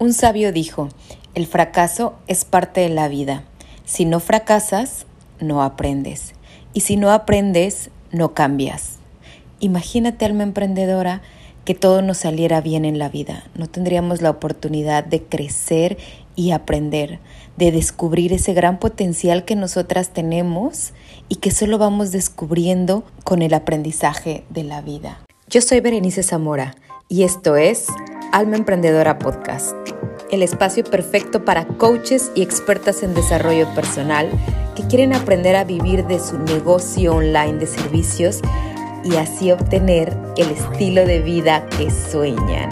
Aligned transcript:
Un 0.00 0.14
sabio 0.14 0.50
dijo, 0.50 0.88
el 1.34 1.46
fracaso 1.46 2.14
es 2.26 2.46
parte 2.46 2.80
de 2.80 2.88
la 2.88 3.06
vida. 3.08 3.44
Si 3.84 4.06
no 4.06 4.18
fracasas, 4.18 5.04
no 5.40 5.62
aprendes. 5.62 6.32
Y 6.72 6.80
si 6.80 6.96
no 6.96 7.10
aprendes, 7.10 7.90
no 8.10 8.32
cambias. 8.32 8.94
Imagínate, 9.58 10.24
alma 10.24 10.42
emprendedora, 10.42 11.20
que 11.66 11.74
todo 11.74 12.00
nos 12.00 12.16
saliera 12.16 12.62
bien 12.62 12.86
en 12.86 12.98
la 12.98 13.10
vida. 13.10 13.44
No 13.54 13.68
tendríamos 13.68 14.22
la 14.22 14.30
oportunidad 14.30 15.04
de 15.04 15.22
crecer 15.22 15.98
y 16.34 16.52
aprender, 16.52 17.18
de 17.58 17.70
descubrir 17.70 18.32
ese 18.32 18.54
gran 18.54 18.78
potencial 18.78 19.44
que 19.44 19.54
nosotras 19.54 20.14
tenemos 20.14 20.94
y 21.28 21.36
que 21.36 21.50
solo 21.50 21.76
vamos 21.76 22.10
descubriendo 22.10 23.04
con 23.22 23.42
el 23.42 23.52
aprendizaje 23.52 24.44
de 24.48 24.64
la 24.64 24.80
vida. 24.80 25.20
Yo 25.50 25.60
soy 25.60 25.80
Berenice 25.80 26.22
Zamora 26.22 26.74
y 27.10 27.24
esto 27.24 27.56
es 27.56 27.88
Alma 28.30 28.56
Emprendedora 28.56 29.18
Podcast, 29.18 29.74
el 30.30 30.44
espacio 30.44 30.84
perfecto 30.84 31.44
para 31.44 31.66
coaches 31.66 32.30
y 32.36 32.42
expertas 32.42 33.02
en 33.02 33.14
desarrollo 33.14 33.66
personal 33.74 34.30
que 34.76 34.86
quieren 34.86 35.12
aprender 35.12 35.56
a 35.56 35.64
vivir 35.64 36.06
de 36.06 36.20
su 36.20 36.38
negocio 36.38 37.16
online 37.16 37.54
de 37.54 37.66
servicios 37.66 38.40
y 39.02 39.16
así 39.16 39.50
obtener 39.50 40.16
el 40.36 40.50
estilo 40.52 41.04
de 41.04 41.20
vida 41.20 41.66
que 41.76 41.90
sueñan. 41.90 42.70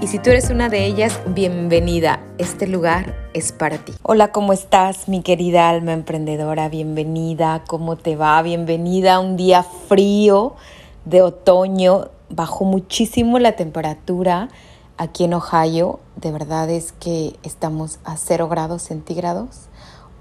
Y 0.00 0.06
si 0.06 0.18
tú 0.18 0.30
eres 0.30 0.48
una 0.48 0.70
de 0.70 0.86
ellas, 0.86 1.20
bienvenida. 1.26 2.20
Este 2.38 2.66
lugar 2.66 3.14
es 3.34 3.52
para 3.52 3.76
ti. 3.76 3.92
Hola, 4.02 4.32
¿cómo 4.32 4.54
estás, 4.54 5.08
mi 5.08 5.20
querida 5.20 5.68
alma 5.68 5.92
emprendedora? 5.92 6.70
Bienvenida. 6.70 7.62
¿Cómo 7.66 7.96
te 7.96 8.16
va? 8.16 8.40
Bienvenida 8.40 9.16
a 9.16 9.20
un 9.20 9.36
día 9.36 9.62
frío 9.62 10.56
de 11.04 11.20
otoño. 11.20 12.08
Bajó 12.28 12.64
muchísimo 12.64 13.38
la 13.38 13.52
temperatura 13.52 14.48
aquí 14.96 15.24
en 15.24 15.34
Ohio, 15.34 16.00
de 16.16 16.32
verdad 16.32 16.70
es 16.70 16.92
que 16.92 17.34
estamos 17.42 17.98
a 18.04 18.16
0 18.16 18.48
grados 18.48 18.82
centígrados 18.82 19.68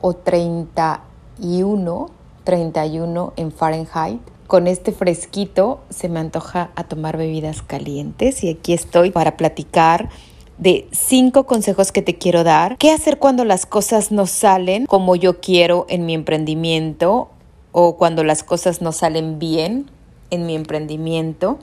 o 0.01 0.13
31, 0.13 2.09
31 2.43 3.33
en 3.35 3.51
Fahrenheit. 3.51 4.21
Con 4.47 4.67
este 4.67 4.91
fresquito 4.91 5.81
se 5.89 6.09
me 6.09 6.19
antoja 6.19 6.71
a 6.75 6.83
tomar 6.83 7.17
bebidas 7.17 7.61
calientes 7.61 8.43
y 8.43 8.49
aquí 8.49 8.73
estoy 8.73 9.11
para 9.11 9.37
platicar 9.37 10.09
de 10.57 10.87
cinco 10.91 11.45
consejos 11.45 11.91
que 11.91 12.01
te 12.01 12.17
quiero 12.17 12.43
dar. 12.43 12.77
¿Qué 12.77 12.91
hacer 12.91 13.17
cuando 13.17 13.45
las 13.45 13.65
cosas 13.65 14.11
no 14.11 14.27
salen 14.27 14.85
como 14.85 15.15
yo 15.15 15.39
quiero 15.39 15.85
en 15.89 16.05
mi 16.05 16.13
emprendimiento 16.13 17.29
o 17.71 17.97
cuando 17.97 18.23
las 18.23 18.43
cosas 18.43 18.81
no 18.81 18.91
salen 18.91 19.39
bien 19.39 19.89
en 20.29 20.45
mi 20.45 20.55
emprendimiento? 20.55 21.57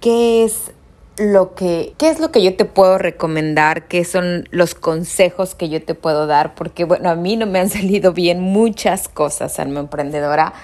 ¿Qué 0.00 0.44
es 0.44 0.72
lo 1.20 1.54
que, 1.54 1.92
qué 1.98 2.08
es 2.08 2.18
lo 2.18 2.32
que 2.32 2.42
yo 2.42 2.56
te 2.56 2.64
puedo 2.64 2.96
recomendar, 2.96 3.86
qué 3.88 4.06
son 4.06 4.48
los 4.50 4.74
consejos 4.74 5.54
que 5.54 5.68
yo 5.68 5.84
te 5.84 5.94
puedo 5.94 6.26
dar, 6.26 6.54
porque 6.54 6.84
bueno, 6.84 7.10
a 7.10 7.14
mí 7.14 7.36
no 7.36 7.46
me 7.46 7.60
han 7.60 7.68
salido 7.70 8.12
bien 8.12 8.40
muchas 8.40 9.08
cosas, 9.08 9.58
alma 9.58 9.80
emprendedora. 9.80 10.54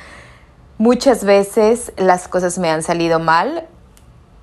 Muchas 0.79 1.25
veces 1.25 1.93
las 1.97 2.29
cosas 2.29 2.59
me 2.59 2.71
han 2.71 2.83
salido 2.83 3.19
mal 3.19 3.67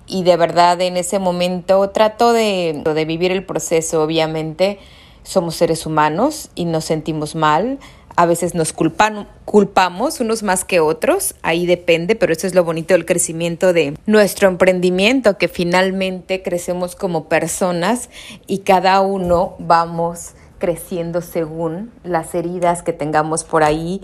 y 0.05 0.23
de 0.23 0.37
verdad 0.37 0.79
en 0.81 0.97
ese 0.97 1.17
momento 1.17 1.89
trato 1.89 2.33
de, 2.33 2.83
de 2.83 3.05
vivir 3.05 3.31
el 3.31 3.45
proceso, 3.45 4.03
obviamente 4.03 4.79
somos 5.23 5.55
seres 5.55 5.85
humanos 5.85 6.49
y 6.55 6.65
nos 6.65 6.85
sentimos 6.85 7.35
mal, 7.35 7.79
a 8.15 8.25
veces 8.25 8.53
nos 8.53 8.73
culpan, 8.73 9.27
culpamos 9.45 10.19
unos 10.19 10.43
más 10.43 10.65
que 10.65 10.79
otros, 10.79 11.35
ahí 11.41 11.65
depende, 11.65 12.15
pero 12.15 12.33
eso 12.33 12.45
es 12.45 12.53
lo 12.53 12.63
bonito 12.63 12.93
del 12.93 13.05
crecimiento 13.05 13.73
de 13.73 13.97
nuestro 14.05 14.47
emprendimiento, 14.47 15.37
que 15.37 15.47
finalmente 15.47 16.43
crecemos 16.43 16.95
como 16.95 17.27
personas 17.27 18.09
y 18.45 18.59
cada 18.59 19.01
uno 19.01 19.55
vamos 19.59 20.33
creciendo 20.59 21.21
según 21.21 21.91
las 22.03 22.35
heridas 22.35 22.83
que 22.83 22.93
tengamos 22.93 23.43
por 23.43 23.63
ahí 23.63 24.01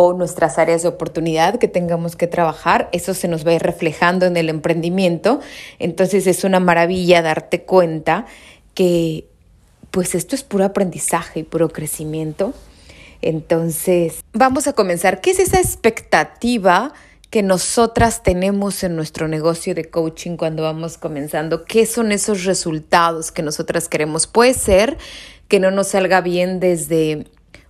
o 0.00 0.12
nuestras 0.12 0.58
áreas 0.58 0.82
de 0.82 0.88
oportunidad 0.88 1.56
que 1.56 1.66
tengamos 1.66 2.14
que 2.14 2.28
trabajar, 2.28 2.88
eso 2.92 3.14
se 3.14 3.26
nos 3.26 3.44
va 3.44 3.50
a 3.50 3.54
ir 3.54 3.62
reflejando 3.62 4.26
en 4.26 4.36
el 4.36 4.48
emprendimiento. 4.48 5.40
Entonces 5.80 6.28
es 6.28 6.44
una 6.44 6.60
maravilla 6.60 7.20
darte 7.20 7.62
cuenta 7.62 8.24
que 8.74 9.26
pues 9.90 10.14
esto 10.14 10.34
es 10.34 10.42
puro 10.42 10.64
aprendizaje 10.64 11.40
y 11.40 11.42
puro 11.42 11.68
crecimiento 11.70 12.54
entonces, 13.20 14.24
vamos 14.32 14.66
a 14.68 14.72
comenzar. 14.72 15.20
¿Qué 15.20 15.30
es 15.30 15.38
esa 15.38 15.58
expectativa 15.58 16.92
que 17.30 17.42
nosotras 17.42 18.22
tenemos 18.22 18.82
en 18.84 18.96
nuestro 18.96 19.28
negocio 19.28 19.74
de 19.74 19.90
coaching 19.90 20.36
cuando 20.36 20.62
vamos 20.62 20.98
comenzando? 20.98 21.64
¿Qué 21.64 21.84
son 21.84 22.12
esos 22.12 22.44
resultados 22.44 23.32
que 23.32 23.42
nosotras 23.42 23.88
queremos? 23.88 24.26
Puede 24.26 24.54
ser 24.54 24.96
que 25.48 25.60
no 25.60 25.70
nos 25.70 25.88
salga 25.88 26.20
bien 26.20 26.60
desde 26.60 27.26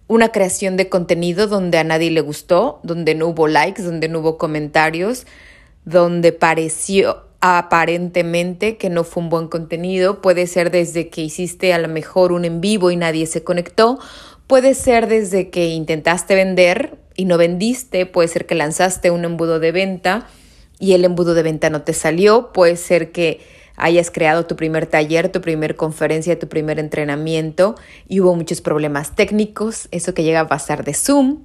una 0.06 0.30
creación 0.30 0.76
de 0.76 0.88
contenido 0.88 1.46
donde 1.46 1.78
a 1.78 1.84
nadie 1.84 2.10
le 2.10 2.20
gustó, 2.20 2.80
donde 2.82 3.14
no 3.14 3.28
hubo 3.28 3.46
likes, 3.48 3.82
donde 3.82 4.08
no 4.08 4.20
hubo 4.20 4.38
comentarios, 4.38 5.26
donde 5.84 6.32
pareció 6.32 7.27
aparentemente 7.40 8.76
que 8.76 8.90
no 8.90 9.04
fue 9.04 9.22
un 9.22 9.28
buen 9.28 9.48
contenido. 9.48 10.20
Puede 10.20 10.46
ser 10.46 10.70
desde 10.70 11.08
que 11.08 11.22
hiciste 11.22 11.72
a 11.72 11.78
lo 11.78 11.88
mejor 11.88 12.32
un 12.32 12.44
en 12.44 12.60
vivo 12.60 12.90
y 12.90 12.96
nadie 12.96 13.26
se 13.26 13.44
conectó. 13.44 13.98
Puede 14.46 14.74
ser 14.74 15.08
desde 15.08 15.50
que 15.50 15.66
intentaste 15.66 16.34
vender 16.34 16.98
y 17.14 17.24
no 17.24 17.36
vendiste, 17.36 18.06
puede 18.06 18.28
ser 18.28 18.46
que 18.46 18.54
lanzaste 18.54 19.10
un 19.10 19.24
embudo 19.24 19.60
de 19.60 19.72
venta 19.72 20.26
y 20.78 20.92
el 20.92 21.04
embudo 21.04 21.34
de 21.34 21.42
venta 21.42 21.70
no 21.70 21.82
te 21.82 21.92
salió, 21.92 22.52
puede 22.52 22.76
ser 22.76 23.10
que 23.12 23.40
hayas 23.78 24.10
creado 24.10 24.46
tu 24.46 24.56
primer 24.56 24.86
taller, 24.86 25.30
tu 25.30 25.40
primer 25.40 25.76
conferencia, 25.76 26.38
tu 26.38 26.48
primer 26.48 26.78
entrenamiento 26.78 27.76
y 28.08 28.20
hubo 28.20 28.34
muchos 28.34 28.60
problemas 28.60 29.14
técnicos, 29.14 29.88
eso 29.90 30.14
que 30.14 30.24
llega 30.24 30.40
a 30.40 30.48
pasar 30.48 30.84
de 30.84 30.94
Zoom, 30.94 31.42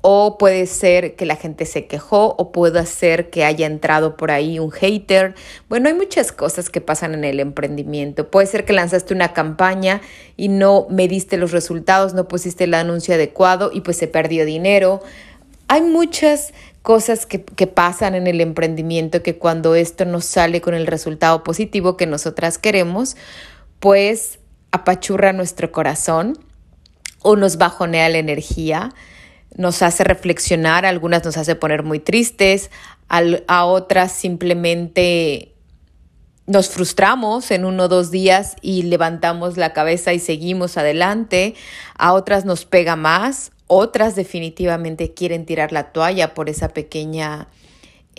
o 0.00 0.38
puede 0.38 0.66
ser 0.66 1.16
que 1.16 1.26
la 1.26 1.34
gente 1.34 1.66
se 1.66 1.86
quejó 1.86 2.34
o 2.38 2.52
puede 2.52 2.86
ser 2.86 3.30
que 3.30 3.44
haya 3.44 3.66
entrado 3.66 4.16
por 4.16 4.30
ahí 4.30 4.58
un 4.58 4.70
hater. 4.70 5.34
Bueno, 5.68 5.88
hay 5.88 5.94
muchas 5.94 6.30
cosas 6.30 6.70
que 6.70 6.80
pasan 6.80 7.14
en 7.14 7.24
el 7.24 7.40
emprendimiento. 7.40 8.30
Puede 8.30 8.46
ser 8.46 8.64
que 8.64 8.72
lanzaste 8.72 9.12
una 9.12 9.32
campaña 9.32 10.00
y 10.36 10.48
no 10.48 10.86
mediste 10.88 11.36
los 11.36 11.50
resultados, 11.50 12.14
no 12.14 12.28
pusiste 12.28 12.64
el 12.64 12.74
anuncio 12.74 13.14
adecuado 13.14 13.70
y 13.72 13.80
pues 13.80 13.96
se 13.96 14.06
perdió 14.06 14.44
dinero. 14.44 15.02
Hay 15.66 15.82
muchas 15.82 16.52
cosas 16.82 17.26
que, 17.26 17.42
que 17.42 17.66
pasan 17.66 18.14
en 18.14 18.28
el 18.28 18.40
emprendimiento 18.40 19.22
que 19.22 19.36
cuando 19.36 19.74
esto 19.74 20.04
no 20.04 20.20
sale 20.20 20.60
con 20.60 20.74
el 20.74 20.86
resultado 20.86 21.42
positivo 21.42 21.96
que 21.96 22.06
nosotras 22.06 22.56
queremos, 22.56 23.16
pues 23.80 24.38
apachurra 24.70 25.32
nuestro 25.32 25.72
corazón 25.72 26.38
o 27.20 27.34
nos 27.34 27.58
bajonea 27.58 28.08
la 28.08 28.18
energía 28.18 28.94
nos 29.56 29.82
hace 29.82 30.04
reflexionar, 30.04 30.86
algunas 30.86 31.24
nos 31.24 31.36
hace 31.36 31.54
poner 31.54 31.82
muy 31.82 31.98
tristes, 31.98 32.70
a 33.08 33.64
otras 33.64 34.12
simplemente 34.12 35.54
nos 36.46 36.70
frustramos 36.70 37.50
en 37.50 37.64
uno 37.64 37.84
o 37.84 37.88
dos 37.88 38.10
días 38.10 38.56
y 38.62 38.82
levantamos 38.82 39.56
la 39.56 39.72
cabeza 39.72 40.14
y 40.14 40.18
seguimos 40.18 40.78
adelante, 40.78 41.54
a 41.96 42.14
otras 42.14 42.44
nos 42.44 42.64
pega 42.64 42.96
más, 42.96 43.52
otras 43.66 44.16
definitivamente 44.16 45.12
quieren 45.12 45.44
tirar 45.44 45.72
la 45.72 45.92
toalla 45.92 46.34
por 46.34 46.48
esa 46.48 46.68
pequeña 46.70 47.48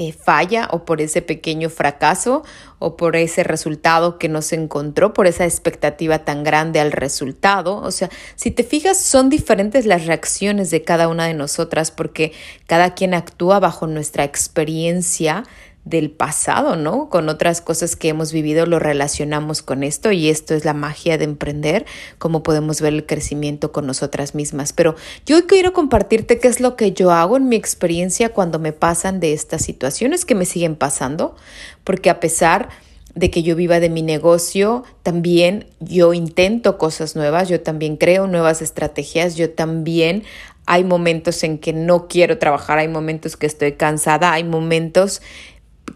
eh, 0.02 0.14
falla 0.14 0.70
o 0.72 0.86
por 0.86 1.02
ese 1.02 1.22
pequeño 1.22 1.70
fracaso 1.70 2.44
o 2.80 2.96
por 2.96 3.18
ese 3.18 3.44
resultado 3.44 4.18
que 4.18 4.30
no 4.30 4.42
se 4.42 4.56
encontró, 4.56 5.12
por 5.12 5.28
esa 5.28 5.44
expectativa 5.44 6.20
tan 6.20 6.46
grande 6.46 6.80
al 6.80 6.94
resultado. 6.94 7.76
O 7.76 7.92
sea, 7.92 8.10
si 8.38 8.50
te 8.50 8.64
fijas, 8.64 8.98
son 8.98 9.30
diferentes 9.30 9.86
las 9.86 10.06
reacciones 10.06 10.72
de 10.72 10.84
cada 10.84 11.10
una 11.10 11.26
de 11.26 11.34
nosotras 11.34 11.92
porque 11.92 12.32
cada 12.66 12.96
quien 12.96 13.14
actúa 13.14 13.60
bajo 13.60 13.88
nuestra 13.88 14.24
experiencia 14.24 15.44
del 15.90 16.12
pasado, 16.12 16.76
¿no? 16.76 17.10
Con 17.10 17.30
otras 17.30 17.62
cosas 17.62 17.96
que 17.96 18.10
hemos 18.10 18.32
vivido 18.32 18.66
lo 18.68 18.78
relacionamos 18.78 19.64
con 19.64 19.84
esto 19.84 20.12
y 20.12 20.30
esto 20.30 20.54
es 20.54 20.64
la 20.64 20.76
magia 20.76 21.18
de 21.18 21.24
emprender, 21.24 21.86
cómo 22.20 22.44
podemos 22.44 22.80
ver 22.80 22.94
el 22.94 23.06
crecimiento 23.06 23.72
con 23.72 23.88
nosotras 23.88 24.36
mismas. 24.36 24.72
Pero 24.72 24.96
yo 25.26 25.48
quiero 25.48 25.74
compartirte 25.74 26.38
qué 26.40 26.48
es 26.48 26.60
lo 26.60 26.76
que 26.76 26.92
yo 26.92 27.12
hago 27.12 27.38
en 27.38 27.50
mi 27.50 27.56
experiencia 27.56 28.30
cuando 28.30 28.60
me 28.60 28.72
pasan 28.72 29.20
de 29.20 29.34
estas 29.34 29.64
situaciones 29.64 30.26
que 30.26 30.36
me 30.36 30.46
siguen 30.46 30.76
pasando, 30.76 31.36
porque 31.84 32.12
a 32.12 32.20
pesar 32.20 32.70
de 33.16 33.32
que 33.32 33.42
yo 33.42 33.56
viva 33.56 33.80
de 33.80 33.90
mi 33.90 34.04
negocio, 34.04 34.84
también 35.02 35.66
yo 35.80 36.14
intento 36.14 36.78
cosas 36.78 37.16
nuevas, 37.16 37.50
yo 37.50 37.62
también 37.62 37.98
creo 37.98 38.28
nuevas 38.28 38.62
estrategias, 38.62 39.36
yo 39.36 39.50
también 39.50 40.24
hay 40.68 40.84
momentos 40.84 41.44
en 41.44 41.58
que 41.58 41.74
no 41.74 42.08
quiero 42.08 42.38
trabajar, 42.38 42.78
hay 42.78 42.88
momentos 42.88 43.36
que 43.36 43.48
estoy 43.48 43.72
cansada, 43.72 44.34
hay 44.34 44.44
momentos 44.44 45.24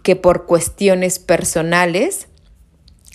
que 0.01 0.15
por 0.15 0.45
cuestiones 0.45 1.19
personales 1.19 2.27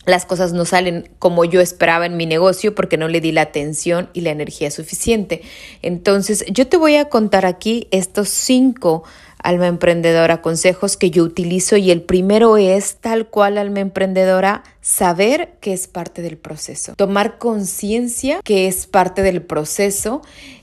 las 0.08 0.24
cosas 0.24 0.52
no 0.52 0.64
salen 0.64 1.10
como 1.18 1.44
yo 1.44 1.60
esperaba 1.60 2.06
en 2.06 2.16
mi 2.16 2.24
negocio 2.24 2.74
porque 2.74 2.96
no 2.96 3.08
le 3.08 3.20
di 3.20 3.30
la 3.30 3.42
atención 3.42 4.08
y 4.14 4.22
la 4.22 4.30
energía 4.30 4.70
suficiente. 4.70 5.42
Entonces, 5.82 6.44
yo 6.50 6.66
te 6.66 6.78
voy 6.78 6.96
a 6.96 7.10
contar 7.10 7.44
aquí 7.44 7.88
estos 7.90 8.30
cinco 8.30 9.04
alma 9.42 9.66
emprendedora 9.68 10.42
consejos 10.42 10.96
que 10.96 11.10
yo 11.10 11.22
utilizo 11.22 11.76
y 11.76 11.90
el 11.90 12.02
primero 12.02 12.56
es 12.56 12.96
tal 12.96 13.28
cual 13.28 13.58
alma 13.58 13.80
emprendedora 13.80 14.64
saber 14.80 15.54
que 15.60 15.72
es 15.72 15.86
parte 15.86 16.22
del 16.22 16.38
proceso, 16.38 16.94
tomar 16.96 17.38
conciencia 17.38 18.40
que 18.42 18.66
es 18.66 18.86
parte 18.86 19.22
del 19.22 19.42
proceso 19.42 20.22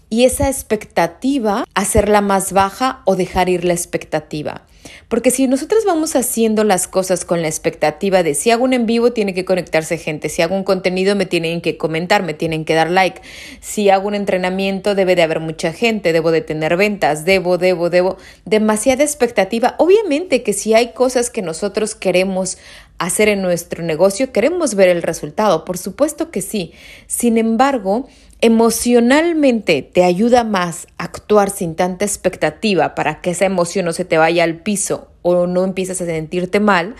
y 0.10 0.26
esa 0.26 0.50
expectativa 0.50 1.66
hacerla 1.74 2.22
más 2.22 2.52
baja 2.52 3.02
o 3.06 3.16
dejar 3.16 3.50
ir 3.50 3.64
la 3.64 3.74
expectativa. 3.74 4.66
Porque 5.08 5.32
si 5.32 5.48
nosotros 5.48 5.86
vamos 5.86 6.16
haciendo 6.16 6.64
las 6.64 6.88
cosas 6.88 7.26
con 7.26 7.42
la 7.42 7.48
expectativa 7.48 8.24
de 8.24 8.34
si 8.34 8.52
hago 8.52 8.64
un 8.64 8.74
en 8.74 8.86
vivo 8.86 9.12
tiene 9.12 9.34
que 9.34 9.46
conectarse 9.46 9.98
gente, 9.98 10.30
si 10.30 10.42
hago 10.42 10.56
un 10.56 10.64
contenido 10.64 11.16
me 11.16 11.26
tienen 11.26 11.62
que 11.62 11.78
comentar, 11.78 12.24
me 12.24 12.34
tienen 12.34 12.66
que 12.66 12.74
dar 12.74 12.90
like, 12.90 13.22
si 13.62 13.90
hago 13.90 14.08
un 14.08 14.16
entrenamiento 14.16 14.96
debe 14.96 15.16
de 15.16 15.24
haber 15.24 15.40
mucha 15.40 15.74
gente, 15.74 16.14
debo 16.14 16.32
de 16.32 16.42
tener 16.42 16.78
ventas, 16.78 17.26
debo, 17.26 17.58
debo, 17.58 17.90
debo, 17.90 18.18
demasiada 18.46 19.04
expectativa. 19.04 19.76
Obviamente 19.78 20.44
que 20.44 20.54
si 20.54 20.74
hay 20.74 20.94
cosas 20.94 21.30
que 21.30 21.42
nosotros 21.42 21.96
queremos 21.96 22.58
hacer 22.98 23.28
en 23.28 23.42
nuestro 23.42 23.84
negocio, 23.84 24.32
queremos 24.32 24.76
ver 24.76 24.90
el 24.90 25.02
resultado, 25.02 25.66
por 25.66 25.78
supuesto 25.78 26.32
que 26.32 26.42
sí. 26.42 26.74
Sin 27.08 27.38
embargo, 27.38 28.08
emocionalmente 28.42 29.82
te 29.82 30.04
ayuda 30.04 30.44
más 30.44 30.88
actuar 30.98 31.50
sin 31.50 31.76
tanta 31.76 32.06
expectativa 32.06 32.96
para 32.96 33.22
que 33.22 33.32
esa 33.32 33.46
emoción 33.46 33.86
no 33.86 33.94
se 33.94 34.06
te 34.06 34.18
vaya 34.18 34.44
al 34.44 34.62
piso 34.62 35.10
o 35.22 35.48
no 35.48 35.64
empieces 35.64 36.02
a 36.02 36.06
sentirte 36.06 36.60
mal, 36.60 36.96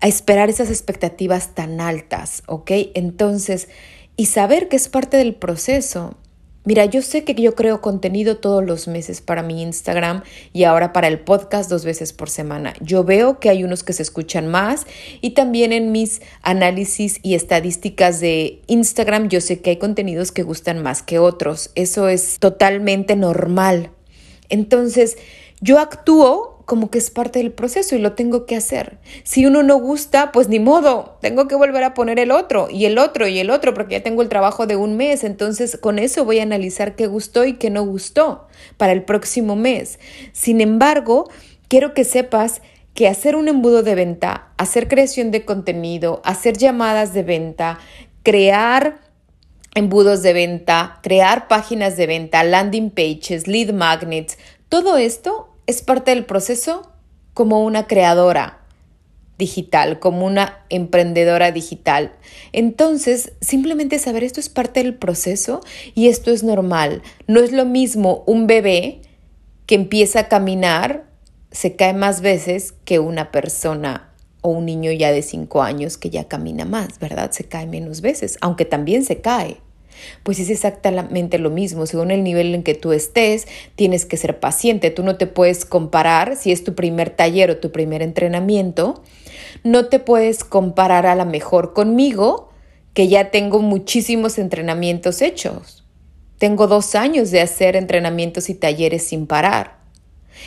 a 0.00 0.08
esperar 0.08 0.50
esas 0.50 0.70
expectativas 0.70 1.54
tan 1.54 1.80
altas, 1.80 2.42
¿ok? 2.46 2.70
Entonces, 2.94 3.68
y 4.16 4.26
saber 4.26 4.68
que 4.68 4.76
es 4.76 4.88
parte 4.88 5.16
del 5.16 5.34
proceso. 5.34 6.16
Mira, 6.66 6.86
yo 6.86 7.02
sé 7.02 7.24
que 7.24 7.34
yo 7.34 7.54
creo 7.54 7.82
contenido 7.82 8.38
todos 8.38 8.64
los 8.64 8.88
meses 8.88 9.20
para 9.20 9.42
mi 9.42 9.60
Instagram 9.60 10.22
y 10.54 10.64
ahora 10.64 10.94
para 10.94 11.08
el 11.08 11.20
podcast 11.20 11.68
dos 11.68 11.84
veces 11.84 12.14
por 12.14 12.30
semana. 12.30 12.72
Yo 12.80 13.04
veo 13.04 13.38
que 13.38 13.50
hay 13.50 13.64
unos 13.64 13.84
que 13.84 13.92
se 13.92 14.02
escuchan 14.02 14.48
más 14.48 14.86
y 15.20 15.30
también 15.30 15.72
en 15.74 15.92
mis 15.92 16.22
análisis 16.40 17.20
y 17.22 17.34
estadísticas 17.34 18.20
de 18.20 18.62
Instagram 18.66 19.28
yo 19.28 19.42
sé 19.42 19.60
que 19.60 19.70
hay 19.70 19.76
contenidos 19.76 20.32
que 20.32 20.42
gustan 20.42 20.82
más 20.82 21.02
que 21.02 21.18
otros. 21.18 21.70
Eso 21.74 22.08
es 22.08 22.38
totalmente 22.38 23.14
normal. 23.14 23.90
Entonces, 24.48 25.18
yo 25.60 25.78
actúo 25.78 26.53
como 26.64 26.90
que 26.90 26.98
es 26.98 27.10
parte 27.10 27.38
del 27.38 27.52
proceso 27.52 27.94
y 27.94 27.98
lo 27.98 28.12
tengo 28.12 28.46
que 28.46 28.56
hacer. 28.56 28.98
Si 29.22 29.46
uno 29.46 29.62
no 29.62 29.76
gusta, 29.76 30.32
pues 30.32 30.48
ni 30.48 30.58
modo, 30.58 31.18
tengo 31.20 31.46
que 31.46 31.54
volver 31.54 31.84
a 31.84 31.94
poner 31.94 32.18
el 32.18 32.30
otro 32.30 32.68
y 32.70 32.86
el 32.86 32.98
otro 32.98 33.28
y 33.28 33.38
el 33.38 33.50
otro 33.50 33.74
porque 33.74 33.96
ya 33.96 34.02
tengo 34.02 34.22
el 34.22 34.28
trabajo 34.28 34.66
de 34.66 34.76
un 34.76 34.96
mes, 34.96 35.24
entonces 35.24 35.76
con 35.76 35.98
eso 35.98 36.24
voy 36.24 36.40
a 36.40 36.42
analizar 36.42 36.96
qué 36.96 37.06
gustó 37.06 37.44
y 37.44 37.54
qué 37.54 37.70
no 37.70 37.84
gustó 37.84 38.46
para 38.76 38.92
el 38.92 39.04
próximo 39.04 39.56
mes. 39.56 39.98
Sin 40.32 40.60
embargo, 40.60 41.28
quiero 41.68 41.94
que 41.94 42.04
sepas 42.04 42.62
que 42.94 43.08
hacer 43.08 43.36
un 43.36 43.48
embudo 43.48 43.82
de 43.82 43.94
venta, 43.94 44.52
hacer 44.56 44.88
creación 44.88 45.30
de 45.30 45.44
contenido, 45.44 46.22
hacer 46.24 46.56
llamadas 46.56 47.12
de 47.12 47.24
venta, 47.24 47.78
crear 48.22 49.00
embudos 49.74 50.22
de 50.22 50.32
venta, 50.32 51.00
crear 51.02 51.48
páginas 51.48 51.96
de 51.96 52.06
venta, 52.06 52.44
landing 52.44 52.90
pages, 52.90 53.48
lead 53.48 53.72
magnets, 53.72 54.38
todo 54.68 54.96
esto 54.96 55.53
es 55.66 55.82
parte 55.82 56.10
del 56.10 56.24
proceso 56.24 56.90
como 57.32 57.64
una 57.64 57.86
creadora 57.86 58.60
digital, 59.38 59.98
como 59.98 60.26
una 60.26 60.64
emprendedora 60.68 61.50
digital. 61.50 62.12
Entonces, 62.52 63.32
simplemente 63.40 63.98
saber 63.98 64.22
esto 64.22 64.40
es 64.40 64.48
parte 64.48 64.82
del 64.82 64.94
proceso 64.94 65.60
y 65.94 66.08
esto 66.08 66.30
es 66.30 66.42
normal. 66.44 67.02
No 67.26 67.40
es 67.40 67.52
lo 67.52 67.64
mismo 67.64 68.22
un 68.26 68.46
bebé 68.46 69.00
que 69.66 69.74
empieza 69.74 70.20
a 70.20 70.28
caminar, 70.28 71.04
se 71.50 71.74
cae 71.74 71.94
más 71.94 72.20
veces 72.20 72.74
que 72.84 72.98
una 72.98 73.30
persona 73.30 74.10
o 74.40 74.50
un 74.50 74.66
niño 74.66 74.92
ya 74.92 75.10
de 75.10 75.22
cinco 75.22 75.62
años 75.62 75.96
que 75.96 76.10
ya 76.10 76.28
camina 76.28 76.64
más, 76.64 76.98
¿verdad? 76.98 77.30
Se 77.32 77.44
cae 77.44 77.66
menos 77.66 78.02
veces, 78.02 78.36
aunque 78.40 78.64
también 78.64 79.04
se 79.04 79.20
cae. 79.20 79.58
Pues 80.22 80.38
es 80.38 80.50
exactamente 80.50 81.38
lo 81.38 81.50
mismo, 81.50 81.86
según 81.86 82.10
el 82.10 82.24
nivel 82.24 82.54
en 82.54 82.62
que 82.62 82.74
tú 82.74 82.92
estés, 82.92 83.46
tienes 83.76 84.06
que 84.06 84.16
ser 84.16 84.40
paciente, 84.40 84.90
tú 84.90 85.02
no 85.02 85.16
te 85.16 85.26
puedes 85.26 85.64
comparar 85.64 86.36
si 86.36 86.52
es 86.52 86.64
tu 86.64 86.74
primer 86.74 87.10
taller 87.10 87.50
o 87.50 87.56
tu 87.58 87.72
primer 87.72 88.02
entrenamiento, 88.02 89.02
no 89.62 89.86
te 89.86 89.98
puedes 89.98 90.44
comparar 90.44 91.06
a 91.06 91.14
la 91.14 91.24
mejor 91.24 91.72
conmigo, 91.72 92.50
que 92.92 93.08
ya 93.08 93.30
tengo 93.30 93.60
muchísimos 93.60 94.38
entrenamientos 94.38 95.20
hechos. 95.20 95.84
Tengo 96.38 96.66
dos 96.66 96.94
años 96.94 97.30
de 97.30 97.40
hacer 97.40 97.76
entrenamientos 97.76 98.48
y 98.48 98.54
talleres 98.54 99.06
sin 99.06 99.26
parar. 99.26 99.78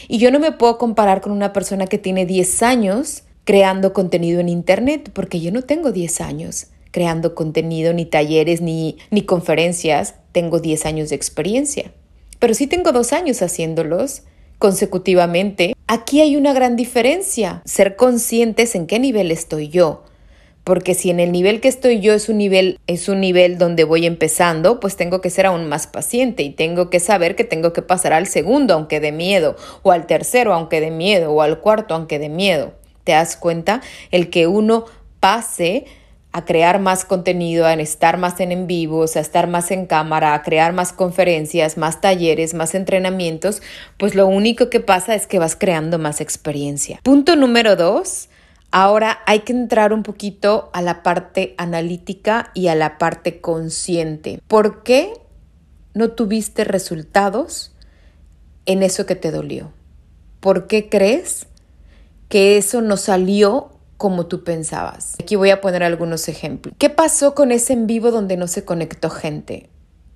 Y 0.07 0.17
yo 0.17 0.31
no 0.31 0.39
me 0.39 0.51
puedo 0.51 0.77
comparar 0.77 1.21
con 1.21 1.31
una 1.31 1.53
persona 1.53 1.87
que 1.87 1.97
tiene 1.97 2.25
10 2.25 2.63
años 2.63 3.23
creando 3.43 3.93
contenido 3.93 4.39
en 4.39 4.49
Internet, 4.49 5.11
porque 5.13 5.39
yo 5.39 5.51
no 5.51 5.61
tengo 5.61 5.91
10 5.91 6.21
años 6.21 6.67
creando 6.91 7.35
contenido, 7.35 7.93
ni 7.93 8.05
talleres, 8.05 8.61
ni, 8.61 8.97
ni 9.11 9.23
conferencias. 9.23 10.15
Tengo 10.31 10.59
10 10.59 10.85
años 10.85 11.09
de 11.09 11.15
experiencia. 11.15 11.91
Pero 12.39 12.53
sí 12.53 12.67
tengo 12.67 12.91
dos 12.91 13.13
años 13.13 13.41
haciéndolos 13.41 14.23
consecutivamente. 14.59 15.73
Aquí 15.87 16.21
hay 16.21 16.35
una 16.35 16.53
gran 16.53 16.75
diferencia. 16.75 17.61
Ser 17.65 17.95
conscientes 17.95 18.75
en 18.75 18.87
qué 18.87 18.99
nivel 18.99 19.31
estoy 19.31 19.69
yo. 19.69 20.03
Porque 20.63 20.95
si 20.95 21.09
en 21.09 21.21
el 21.21 21.31
nivel 21.31 21.61
que 21.61 21.69
estoy 21.69 22.01
yo 22.01 22.13
es 22.13 22.27
un 22.27 22.39
nivel, 22.39 22.77
es 22.87 23.07
un 23.07 23.21
nivel 23.21 23.57
donde 23.57 23.85
voy 23.85 24.05
empezando, 24.05 24.81
pues 24.81 24.97
tengo 24.97 25.21
que 25.21 25.29
ser 25.29 25.45
aún 25.45 25.69
más 25.69 25.87
paciente 25.87 26.43
y 26.43 26.49
tengo 26.49 26.89
que 26.89 26.99
saber 26.99 27.37
que 27.37 27.45
tengo 27.45 27.71
que 27.71 27.81
pasar 27.81 28.11
al 28.11 28.27
segundo, 28.27 28.73
aunque 28.73 28.99
de 28.99 29.13
miedo, 29.13 29.55
o 29.81 29.93
al 29.93 30.07
tercero, 30.07 30.53
aunque 30.53 30.81
de 30.81 30.91
miedo, 30.91 31.31
o 31.31 31.41
al 31.41 31.61
cuarto, 31.61 31.93
aunque 31.95 32.19
de 32.19 32.27
miedo. 32.27 32.73
¿Te 33.05 33.13
das 33.13 33.37
cuenta? 33.37 33.81
El 34.11 34.29
que 34.29 34.47
uno 34.47 34.83
pase 35.21 35.85
a 36.37 36.45
crear 36.45 36.79
más 36.79 37.03
contenido, 37.03 37.65
a 37.65 37.73
estar 37.73 38.19
más 38.19 38.39
en 38.39 38.51
en 38.51 38.67
vivos, 38.67 39.15
a 39.17 39.21
estar 39.21 39.47
más 39.47 39.71
en 39.71 39.87
cámara, 39.87 40.35
a 40.35 40.43
crear 40.43 40.71
más 40.71 40.93
conferencias, 40.93 41.77
más 41.77 41.99
talleres, 41.99 42.53
más 42.53 42.75
entrenamientos, 42.75 43.63
pues 43.97 44.13
lo 44.13 44.27
único 44.27 44.69
que 44.69 44.79
pasa 44.79 45.15
es 45.15 45.25
que 45.25 45.39
vas 45.39 45.55
creando 45.55 45.97
más 45.97 46.21
experiencia. 46.21 46.99
Punto 47.01 47.35
número 47.35 47.75
dos. 47.75 48.29
Ahora 48.69 49.17
hay 49.25 49.39
que 49.39 49.53
entrar 49.53 49.93
un 49.93 50.03
poquito 50.03 50.69
a 50.73 50.83
la 50.83 51.01
parte 51.01 51.55
analítica 51.57 52.51
y 52.53 52.67
a 52.67 52.75
la 52.75 52.99
parte 52.99 53.41
consciente. 53.41 54.39
¿Por 54.47 54.83
qué 54.83 55.13
no 55.95 56.11
tuviste 56.11 56.65
resultados 56.65 57.73
en 58.67 58.83
eso 58.83 59.07
que 59.07 59.15
te 59.15 59.31
dolió? 59.31 59.71
¿Por 60.39 60.67
qué 60.67 60.87
crees 60.87 61.47
que 62.29 62.57
eso 62.57 62.83
no 62.83 62.95
salió 62.95 63.71
como 63.97 64.27
tú 64.27 64.43
pensabas. 64.43 65.15
Aquí 65.19 65.35
voy 65.35 65.49
a 65.49 65.61
poner 65.61 65.83
algunos 65.83 66.27
ejemplos. 66.29 66.75
¿Qué 66.77 66.89
pasó 66.89 67.35
con 67.35 67.51
ese 67.51 67.73
en 67.73 67.87
vivo 67.87 68.11
donde 68.11 68.37
no 68.37 68.47
se 68.47 68.63
conectó 68.63 69.09
gente? 69.09 69.69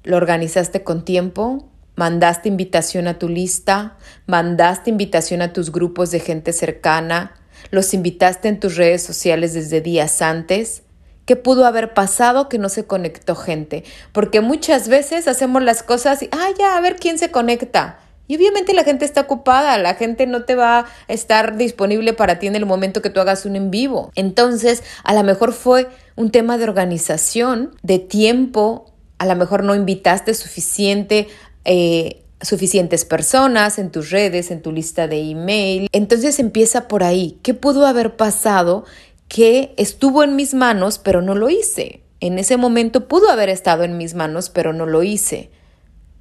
¿Lo 0.04 0.18
organizaste 0.18 0.84
con 0.84 1.04
tiempo? 1.04 1.68
¿Mandaste 1.96 2.48
invitación 2.48 3.08
a 3.08 3.20
tu 3.20 3.28
lista? 3.28 3.98
¿Mandaste 4.26 4.90
invitación 4.90 5.42
a 5.42 5.54
tus 5.54 5.72
grupos 5.72 6.12
de 6.12 6.20
gente 6.20 6.54
cercana? 6.54 7.36
¿Los 7.70 7.94
invitaste 7.94 8.48
en 8.48 8.60
tus 8.60 8.78
redes 8.78 9.04
sociales 9.04 9.54
desde 9.54 9.82
días 9.82 10.22
antes? 10.22 10.84
¿Qué 11.26 11.36
pudo 11.36 11.66
haber 11.66 11.94
pasado 11.94 12.50
que 12.50 12.58
no 12.58 12.70
se 12.70 12.86
conectó 12.86 13.36
gente? 13.36 13.84
Porque 14.12 14.42
muchas 14.42 14.88
veces 14.88 15.28
hacemos 15.28 15.62
las 15.64 15.84
cosas 15.84 16.24
y, 16.24 16.30
ah, 16.32 16.50
ya, 16.58 16.78
a 16.78 16.82
ver 16.82 16.96
quién 16.96 17.20
se 17.20 17.30
conecta. 17.30 18.00
Y 18.32 18.38
obviamente 18.38 18.74
la 18.74 18.86
gente 18.86 19.04
está 19.04 19.20
ocupada, 19.20 19.78
la 19.78 19.96
gente 19.96 20.26
no 20.26 20.46
te 20.46 20.56
va 20.56 20.80
a 20.80 20.86
estar 21.10 21.58
disponible 21.58 22.14
para 22.14 22.40
ti 22.40 22.48
en 22.48 22.56
el 22.56 22.66
momento 22.66 23.02
que 23.02 23.10
tú 23.10 23.20
hagas 23.20 23.46
un 23.46 23.58
en 23.58 23.72
vivo. 23.72 24.10
Entonces, 24.16 24.84
a 25.04 25.14
lo 25.14 25.22
mejor 25.24 25.52
fue 25.52 25.90
un 26.16 26.32
tema 26.32 26.58
de 26.58 26.64
organización, 26.64 27.76
de 27.84 28.00
tiempo, 28.00 28.86
a 29.18 29.26
lo 29.26 29.36
mejor 29.36 29.66
no 29.66 29.76
invitaste 29.76 30.34
suficiente. 30.34 31.28
Eh, 31.66 32.24
suficientes 32.42 33.04
personas 33.04 33.78
en 33.78 33.92
tus 33.92 34.12
redes, 34.12 34.50
en 34.50 34.62
tu 34.62 34.72
lista 34.72 35.10
de 35.10 35.20
email. 35.30 35.90
Entonces 35.92 36.40
empieza 36.40 36.88
por 36.88 37.04
ahí. 37.04 37.38
¿Qué 37.44 37.54
pudo 37.54 37.86
haber 37.86 38.16
pasado 38.16 38.86
que 39.28 39.74
estuvo 39.76 40.24
en 40.24 40.38
mis 40.38 40.54
manos 40.54 41.00
pero 41.00 41.22
no 41.22 41.36
lo 41.36 41.50
hice? 41.50 42.02
En 42.22 42.40
ese 42.40 42.56
momento 42.56 43.10
pudo 43.10 43.30
haber 43.30 43.50
estado 43.50 43.84
en 43.84 43.98
mis 43.98 44.14
manos 44.14 44.50
pero 44.50 44.72
no 44.72 44.86
lo 44.86 45.04
hice. 45.04 45.52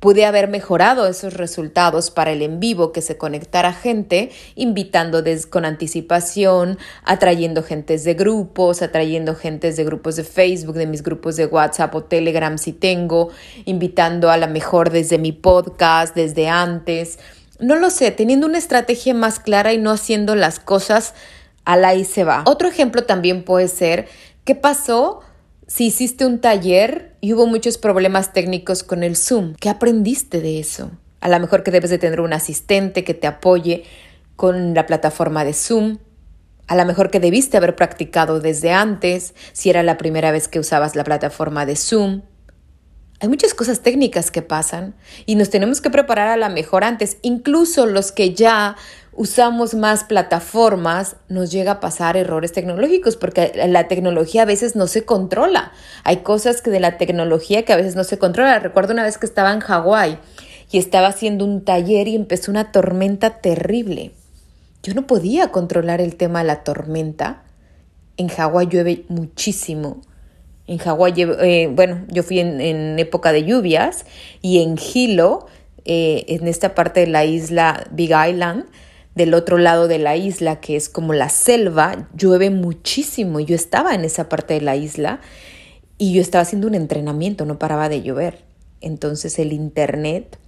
Pude 0.00 0.24
haber 0.24 0.48
mejorado 0.48 1.06
esos 1.06 1.34
resultados 1.34 2.10
para 2.10 2.32
el 2.32 2.40
en 2.40 2.58
vivo 2.58 2.90
que 2.90 3.02
se 3.02 3.18
conectara 3.18 3.74
gente, 3.74 4.30
invitando 4.54 5.22
con 5.50 5.66
anticipación, 5.66 6.78
atrayendo 7.04 7.62
gentes 7.62 8.04
de 8.04 8.14
grupos, 8.14 8.80
atrayendo 8.80 9.34
gentes 9.34 9.76
de 9.76 9.84
grupos 9.84 10.16
de 10.16 10.24
Facebook, 10.24 10.74
de 10.74 10.86
mis 10.86 11.02
grupos 11.02 11.36
de 11.36 11.46
WhatsApp 11.46 11.94
o 11.94 12.04
Telegram 12.04 12.56
si 12.56 12.72
tengo, 12.72 13.28
invitando 13.66 14.30
a 14.30 14.38
la 14.38 14.46
mejor 14.46 14.90
desde 14.90 15.18
mi 15.18 15.32
podcast, 15.32 16.14
desde 16.14 16.48
antes. 16.48 17.18
No 17.58 17.76
lo 17.76 17.90
sé, 17.90 18.10
teniendo 18.10 18.46
una 18.46 18.56
estrategia 18.56 19.12
más 19.12 19.38
clara 19.38 19.74
y 19.74 19.78
no 19.78 19.90
haciendo 19.90 20.34
las 20.34 20.60
cosas 20.60 21.12
a 21.66 21.76
la 21.76 21.94
y 21.94 22.06
se 22.06 22.24
va. 22.24 22.42
Otro 22.46 22.68
ejemplo 22.68 23.04
también 23.04 23.44
puede 23.44 23.68
ser 23.68 24.08
¿Qué 24.44 24.54
pasó 24.54 25.20
si 25.70 25.86
hiciste 25.86 26.26
un 26.26 26.40
taller 26.40 27.14
y 27.20 27.32
hubo 27.32 27.46
muchos 27.46 27.78
problemas 27.78 28.32
técnicos 28.32 28.82
con 28.82 29.04
el 29.04 29.16
Zoom? 29.16 29.54
¿Qué 29.54 29.68
aprendiste 29.68 30.40
de 30.40 30.58
eso? 30.58 30.90
A 31.20 31.28
lo 31.28 31.38
mejor 31.38 31.62
que 31.62 31.70
debes 31.70 31.90
de 31.90 31.98
tener 31.98 32.20
un 32.20 32.32
asistente 32.32 33.04
que 33.04 33.14
te 33.14 33.28
apoye 33.28 33.84
con 34.34 34.74
la 34.74 34.86
plataforma 34.86 35.44
de 35.44 35.52
Zoom. 35.52 35.98
A 36.66 36.74
lo 36.74 36.84
mejor 36.84 37.12
que 37.12 37.20
debiste 37.20 37.56
haber 37.56 37.76
practicado 37.76 38.40
desde 38.40 38.72
antes, 38.72 39.32
si 39.52 39.70
era 39.70 39.84
la 39.84 39.96
primera 39.96 40.32
vez 40.32 40.48
que 40.48 40.58
usabas 40.58 40.96
la 40.96 41.04
plataforma 41.04 41.64
de 41.66 41.76
Zoom. 41.76 42.22
Hay 43.20 43.28
muchas 43.28 43.54
cosas 43.54 43.80
técnicas 43.80 44.32
que 44.32 44.42
pasan 44.42 44.96
y 45.24 45.36
nos 45.36 45.50
tenemos 45.50 45.80
que 45.80 45.90
preparar 45.90 46.26
a 46.28 46.36
la 46.36 46.48
mejor 46.48 46.82
antes. 46.82 47.18
Incluso 47.22 47.86
los 47.86 48.10
que 48.10 48.34
ya 48.34 48.76
usamos 49.20 49.74
más 49.74 50.04
plataformas, 50.04 51.16
nos 51.28 51.52
llega 51.52 51.72
a 51.72 51.80
pasar 51.80 52.16
errores 52.16 52.52
tecnológicos 52.52 53.18
porque 53.18 53.52
la 53.68 53.86
tecnología 53.86 54.42
a 54.42 54.46
veces 54.46 54.76
no 54.76 54.86
se 54.86 55.04
controla. 55.04 55.72
Hay 56.04 56.18
cosas 56.18 56.62
que 56.62 56.70
de 56.70 56.80
la 56.80 56.96
tecnología 56.96 57.66
que 57.66 57.74
a 57.74 57.76
veces 57.76 57.96
no 57.96 58.04
se 58.04 58.16
controla. 58.16 58.58
Recuerdo 58.60 58.94
una 58.94 59.02
vez 59.02 59.18
que 59.18 59.26
estaba 59.26 59.52
en 59.52 59.60
Hawái 59.60 60.16
y 60.70 60.78
estaba 60.78 61.08
haciendo 61.08 61.44
un 61.44 61.66
taller 61.66 62.08
y 62.08 62.16
empezó 62.16 62.50
una 62.50 62.72
tormenta 62.72 63.40
terrible. 63.42 64.12
Yo 64.82 64.94
no 64.94 65.06
podía 65.06 65.48
controlar 65.48 66.00
el 66.00 66.16
tema 66.16 66.38
de 66.38 66.46
la 66.46 66.64
tormenta. 66.64 67.42
En 68.16 68.28
Hawái 68.28 68.68
llueve 68.68 69.04
muchísimo 69.08 70.00
en 70.70 70.78
Hawái, 70.78 71.14
eh, 71.16 71.68
bueno, 71.72 72.04
yo 72.12 72.22
fui 72.22 72.38
en, 72.38 72.96
época 73.00 73.32
de 73.32 73.42
lluvias 73.42 74.06
y 74.40 74.62
en 74.62 74.78
Hilo, 74.78 75.48
eh, 75.84 76.24
en 76.28 76.46
esta 76.46 76.76
parte 76.76 77.00
de 77.00 77.06
la 77.08 77.24
isla 77.24 77.88
Big 77.90 78.12
Island, 78.12 78.66
del 79.14 79.34
otro 79.34 79.58
lado 79.58 79.88
de 79.88 79.98
la 79.98 80.16
isla, 80.16 80.60
que 80.60 80.76
es 80.76 80.88
como 80.88 81.12
la 81.12 81.28
selva, 81.28 82.08
llueve 82.16 82.50
muchísimo. 82.50 83.40
Yo 83.40 83.54
estaba 83.54 83.94
en 83.94 84.04
esa 84.04 84.28
parte 84.28 84.54
de 84.54 84.60
la 84.60 84.76
isla 84.76 85.20
y 85.98 86.14
yo 86.14 86.20
estaba 86.20 86.42
haciendo 86.42 86.68
un 86.68 86.74
entrenamiento, 86.74 87.44
no 87.44 87.58
paraba 87.58 87.88
de 87.88 88.02
llover. 88.02 88.44
Entonces 88.80 89.38
el 89.38 89.52
internet 89.52 90.38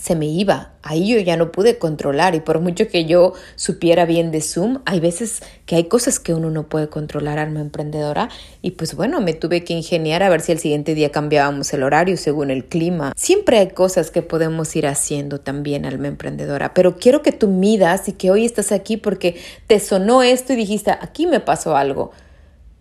se 0.00 0.16
me 0.16 0.26
iba. 0.26 0.72
Ahí 0.82 1.08
yo 1.14 1.20
ya 1.20 1.36
no 1.36 1.52
pude 1.52 1.78
controlar 1.78 2.34
y 2.34 2.40
por 2.40 2.60
mucho 2.60 2.88
que 2.88 3.04
yo 3.04 3.34
supiera 3.54 4.06
bien 4.06 4.30
de 4.30 4.40
Zoom, 4.40 4.80
hay 4.86 4.98
veces 4.98 5.42
que 5.66 5.76
hay 5.76 5.84
cosas 5.84 6.18
que 6.18 6.32
uno 6.32 6.50
no 6.50 6.68
puede 6.68 6.88
controlar, 6.88 7.38
alma 7.38 7.60
emprendedora, 7.60 8.30
y 8.62 8.72
pues 8.72 8.94
bueno, 8.94 9.20
me 9.20 9.34
tuve 9.34 9.62
que 9.62 9.74
ingeniar 9.74 10.22
a 10.22 10.30
ver 10.30 10.40
si 10.40 10.52
el 10.52 10.58
siguiente 10.58 10.94
día 10.94 11.12
cambiábamos 11.12 11.72
el 11.74 11.82
horario 11.82 12.16
según 12.16 12.50
el 12.50 12.64
clima. 12.64 13.12
Siempre 13.14 13.58
hay 13.58 13.68
cosas 13.68 14.10
que 14.10 14.22
podemos 14.22 14.74
ir 14.74 14.86
haciendo 14.86 15.40
también, 15.40 15.84
alma 15.84 16.08
emprendedora, 16.08 16.72
pero 16.72 16.96
quiero 16.96 17.20
que 17.22 17.32
tú 17.32 17.48
midas 17.48 18.08
y 18.08 18.12
que 18.12 18.30
hoy 18.30 18.46
estás 18.46 18.72
aquí 18.72 18.96
porque 18.96 19.36
te 19.66 19.80
sonó 19.80 20.22
esto 20.22 20.54
y 20.54 20.56
dijiste, 20.56 20.92
aquí 20.92 21.26
me 21.26 21.40
pasó 21.40 21.76
algo. 21.76 22.10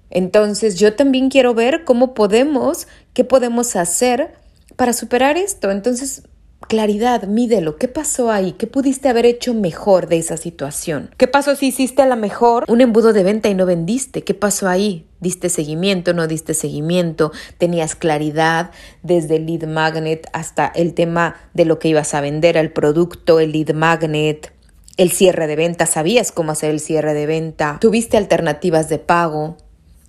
Entonces 0.10 0.80
yo 0.80 0.96
también 0.96 1.30
quiero 1.30 1.54
ver 1.54 1.84
cómo 1.84 2.14
podemos, 2.14 2.88
qué 3.14 3.24
podemos 3.24 3.76
hacer 3.76 4.34
para 4.78 4.94
superar 4.94 5.38
esto. 5.38 5.70
Entonces 5.70 6.24
claridad, 6.68 7.24
mídelo. 7.24 7.78
¿Qué 7.78 7.88
pasó 7.88 8.32
ahí? 8.32 8.54
¿Qué 8.54 8.68
pudiste 8.68 9.10
haber 9.10 9.26
hecho 9.26 9.54
mejor 9.54 10.08
de 10.08 10.18
esa 10.18 10.38
situación? 10.38 11.10
¿Qué 11.18 11.28
pasó 11.28 11.56
si 11.56 11.68
hiciste 11.68 12.02
a 12.02 12.08
lo 12.08 12.16
mejor 12.16 12.66
un 12.68 12.82
embudo 12.82 13.14
de 13.14 13.24
venta 13.24 13.50
y 13.50 13.56
no 13.56 13.66
vendiste? 13.66 14.24
¿Qué 14.24 14.34
pasó 14.34 14.68
ahí? 14.68 15.06
¿Diste 15.20 15.50
seguimiento? 15.50 16.14
¿No 16.14 16.28
diste 16.28 16.54
seguimiento? 16.54 17.32
¿Tenías 17.58 17.96
claridad 17.96 18.72
desde 19.04 19.38
el 19.38 19.48
lead 19.48 19.68
magnet 19.68 20.28
hasta 20.34 20.68
el 20.68 20.94
tema 20.94 21.36
de 21.54 21.66
lo 21.66 21.80
que 21.80 21.90
ibas 21.90 22.14
a 22.14 22.22
vender, 22.22 22.56
el 22.56 22.72
producto, 22.72 23.40
el 23.40 23.52
lead 23.52 23.74
magnet? 23.74 24.54
El 24.98 25.12
cierre 25.12 25.48
de 25.48 25.56
venta, 25.56 25.86
sabías 25.86 26.32
cómo 26.32 26.52
hacer 26.52 26.72
el 26.72 26.82
cierre 26.82 27.14
de 27.14 27.26
venta, 27.26 27.78
tuviste 27.80 28.18
alternativas 28.18 28.90
de 28.90 29.00
pago, 29.00 29.56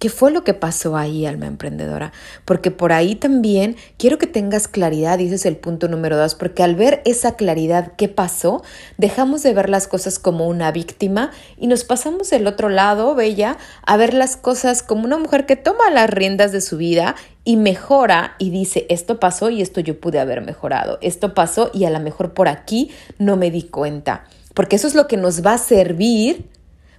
¿Qué 0.00 0.08
fue 0.08 0.30
lo 0.30 0.44
que 0.44 0.54
pasó 0.54 0.96
ahí, 0.96 1.26
alma 1.26 1.46
emprendedora? 1.46 2.10
Porque 2.46 2.70
por 2.70 2.90
ahí 2.90 3.16
también 3.16 3.76
quiero 3.98 4.16
que 4.16 4.26
tengas 4.26 4.66
claridad, 4.66 5.18
y 5.18 5.26
ese 5.26 5.34
es 5.34 5.44
el 5.44 5.58
punto 5.58 5.88
número 5.88 6.16
dos, 6.16 6.34
porque 6.34 6.62
al 6.62 6.74
ver 6.74 7.02
esa 7.04 7.36
claridad, 7.36 7.92
¿qué 7.98 8.08
pasó? 8.08 8.62
Dejamos 8.96 9.42
de 9.42 9.52
ver 9.52 9.68
las 9.68 9.88
cosas 9.88 10.18
como 10.18 10.48
una 10.48 10.72
víctima 10.72 11.32
y 11.58 11.66
nos 11.66 11.84
pasamos 11.84 12.30
del 12.30 12.46
otro 12.46 12.70
lado, 12.70 13.14
Bella, 13.14 13.58
a 13.84 13.98
ver 13.98 14.14
las 14.14 14.38
cosas 14.38 14.82
como 14.82 15.04
una 15.04 15.18
mujer 15.18 15.44
que 15.44 15.56
toma 15.56 15.90
las 15.90 16.08
riendas 16.08 16.50
de 16.50 16.62
su 16.62 16.78
vida 16.78 17.14
y 17.44 17.58
mejora 17.58 18.36
y 18.38 18.48
dice, 18.48 18.86
esto 18.88 19.20
pasó 19.20 19.50
y 19.50 19.60
esto 19.60 19.80
yo 19.80 20.00
pude 20.00 20.18
haber 20.18 20.40
mejorado, 20.40 20.98
esto 21.02 21.34
pasó 21.34 21.70
y 21.74 21.84
a 21.84 21.90
lo 21.90 22.00
mejor 22.00 22.32
por 22.32 22.48
aquí 22.48 22.90
no 23.18 23.36
me 23.36 23.50
di 23.50 23.64
cuenta, 23.64 24.24
porque 24.54 24.76
eso 24.76 24.86
es 24.86 24.94
lo 24.94 25.06
que 25.06 25.18
nos 25.18 25.44
va 25.44 25.52
a 25.52 25.58
servir 25.58 26.48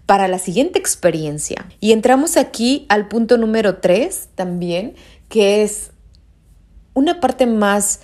para 0.06 0.28
la 0.28 0.40
siguiente 0.40 0.80
experiencia. 0.80 1.68
Y 1.80 1.92
entramos 1.92 2.38
aquí 2.38 2.86
al 2.90 3.08
punto 3.08 3.38
número 3.38 3.78
tres 3.78 4.30
también, 4.36 4.96
que 5.30 5.64
es 5.64 5.92
una 6.94 7.20
parte 7.20 7.46
más 7.46 8.02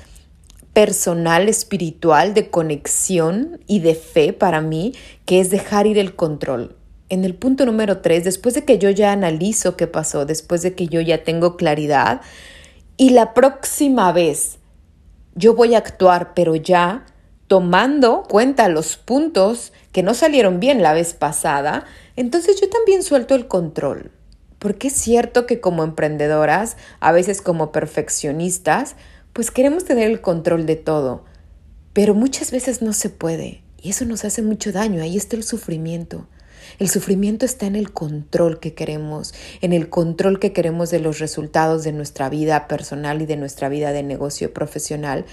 personal, 0.74 1.50
espiritual, 1.50 2.34
de 2.34 2.50
conexión 2.50 3.60
y 3.68 3.80
de 3.80 3.96
fe 3.96 4.32
para 4.32 4.62
mí, 4.62 4.94
que 5.26 5.40
es 5.40 5.50
dejar 5.50 5.88
ir 5.88 5.98
el 5.98 6.16
control. 6.16 6.76
En 7.10 7.26
el 7.26 7.36
punto 7.36 7.66
número 7.66 8.00
tres, 8.00 8.24
después 8.24 8.54
de 8.54 8.64
que 8.64 8.78
yo 8.78 8.90
ya 8.90 9.12
analizo 9.12 9.76
qué 9.76 9.88
pasó, 9.88 10.26
después 10.26 10.62
de 10.62 10.76
que 10.76 10.88
yo 10.88 11.02
ya 11.02 11.24
tengo 11.24 11.58
claridad, 11.58 12.22
y 12.96 13.10
la 13.10 13.34
próxima 13.34 14.12
vez 14.12 14.58
yo 15.36 15.56
voy 15.56 15.76
a 15.76 15.80
actuar, 15.80 16.34
pero 16.34 16.56
ya 16.56 17.06
tomando 17.48 18.24
cuenta 18.24 18.68
los 18.68 18.98
puntos 18.98 19.74
que 19.92 20.04
no 20.04 20.14
salieron 20.14 20.60
bien 20.60 20.82
la 20.82 20.94
vez 20.94 21.14
pasada, 21.14 21.86
entonces 22.16 22.60
yo 22.60 22.70
también 22.70 23.04
suelto 23.04 23.36
el 23.36 23.48
control. 23.48 24.12
Porque 24.60 24.88
es 24.88 24.94
cierto 24.94 25.46
que 25.46 25.62
como 25.62 25.84
emprendedoras, 25.84 26.78
a 27.00 27.12
veces 27.12 27.42
como 27.42 27.72
perfeccionistas, 27.72 28.96
pues 29.34 29.52
queremos 29.52 29.86
tener 29.86 30.10
el 30.10 30.22
control 30.22 30.66
de 30.66 30.76
todo, 30.76 31.24
pero 31.94 32.14
muchas 32.14 32.52
veces 32.52 32.82
no 32.82 32.94
se 32.94 33.10
puede 33.10 33.62
y 33.82 33.90
eso 33.92 34.06
nos 34.06 34.26
hace 34.26 34.42
mucho 34.42 34.72
daño, 34.72 35.02
ahí 35.02 35.16
está 35.16 35.36
el 35.36 35.44
sufrimiento. 35.44 36.28
El 36.80 36.90
sufrimiento 36.90 37.46
está 37.46 37.66
en 37.66 37.76
el 37.76 37.92
control 37.92 38.60
que 38.60 38.74
queremos, 38.74 39.34
en 39.62 39.74
el 39.74 39.90
control 39.90 40.40
que 40.40 40.54
queremos 40.54 40.92
de 40.92 41.00
los 41.00 41.20
resultados 41.20 41.84
de 41.84 41.92
nuestra 41.92 42.30
vida 42.30 42.68
personal 42.68 43.22
y 43.22 43.26
de 43.26 43.38
nuestra 43.38 43.70
vida 43.70 43.94
de 43.94 44.04
negocio 44.04 44.54
profesional. 44.54 45.26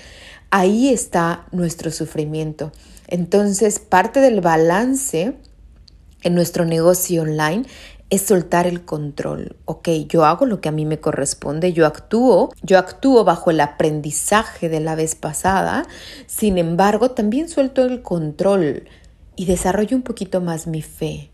Ahí 0.57 0.91
está 0.91 1.47
nuestro 1.51 1.91
sufrimiento. 1.91 2.71
Entonces, 3.09 3.81
parte 3.81 4.21
del 4.21 4.41
balance 4.41 5.35
en 6.23 6.35
nuestro 6.37 6.65
negocio 6.65 7.23
online 7.23 7.65
es 8.09 8.23
soltar 8.23 8.69
el 8.69 8.85
control. 8.85 9.57
Ok, 9.65 9.89
yo 10.09 10.25
hago 10.25 10.47
lo 10.47 10.61
que 10.61 10.69
a 10.69 10.73
mí 10.73 10.87
me 10.87 11.01
corresponde, 11.01 11.73
yo 11.73 11.87
actúo, 11.87 12.53
yo 12.63 12.79
actúo 12.79 13.25
bajo 13.25 13.51
el 13.51 13.59
aprendizaje 13.59 14.69
de 14.69 14.79
la 14.79 14.95
vez 14.95 15.17
pasada, 15.17 15.89
sin 16.29 16.57
embargo, 16.57 17.11
también 17.11 17.49
suelto 17.49 17.83
el 17.83 18.03
control 18.03 18.85
y 19.35 19.47
desarrollo 19.47 19.97
un 19.97 20.05
poquito 20.05 20.41
más 20.41 20.69
mi 20.69 20.83
fe. 20.83 21.33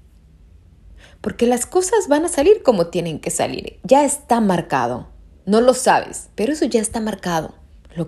Porque 1.20 1.46
las 1.46 1.66
cosas 1.66 2.08
van 2.08 2.24
a 2.24 2.28
salir 2.28 2.62
como 2.62 2.86
tienen 2.86 3.20
que 3.20 3.30
salir, 3.30 3.80
ya 3.84 4.02
está 4.02 4.40
marcado. 4.40 5.08
No 5.44 5.60
lo 5.60 5.74
sabes, 5.74 6.30
pero 6.36 6.54
eso 6.54 6.64
ya 6.64 6.80
está 6.80 7.02
marcado 7.02 7.59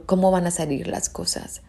cómo 0.07 0.31
van 0.31 0.47
a 0.47 0.51
salir 0.51 0.87
las 0.89 1.09
cosas. 1.09 1.63